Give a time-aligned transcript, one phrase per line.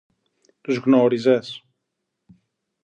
[0.61, 1.63] Τους γνώριζες;